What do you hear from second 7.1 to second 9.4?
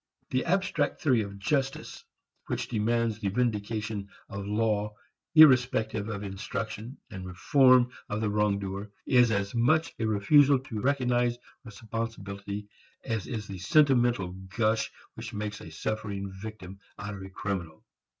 and reform of the wrong doer is